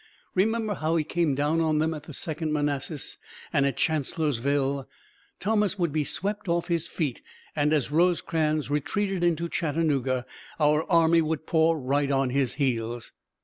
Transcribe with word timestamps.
Remember 0.33 0.73
how 0.73 0.95
he 0.95 1.03
came 1.03 1.35
down 1.35 1.61
on 1.61 1.77
them 1.77 1.93
at 1.93 2.05
the 2.05 2.13
Second 2.15 2.51
Manassas 2.51 3.19
and 3.53 3.67
at 3.67 3.77
Chancellorsville! 3.77 4.89
Thomas 5.39 5.77
would 5.77 5.91
be 5.93 6.03
swept 6.03 6.49
off 6.49 6.69
his 6.69 6.87
feet 6.87 7.21
and 7.55 7.71
as 7.71 7.91
Rosecrans 7.91 8.71
retreated 8.71 9.23
into 9.23 9.47
Chattanooga 9.47 10.25
our 10.59 10.89
army 10.91 11.21
would 11.21 11.45
pour 11.45 11.77
right 11.79 12.09
on 12.09 12.31
his 12.31 12.55
heels!" 12.55 13.11